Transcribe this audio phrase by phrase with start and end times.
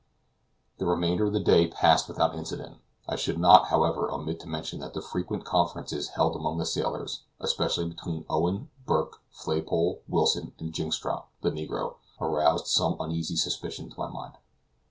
[0.79, 2.79] The remainder of the day passed without incident.
[3.07, 7.21] I should not, however, omit to mention that the frequent conferences held among the sailors,
[7.39, 13.99] especially between Owen, Burke, Flaypole, Wilson, and Jynxstrop, the negro, aroused some uneasy suspicions in
[14.03, 14.33] my mind.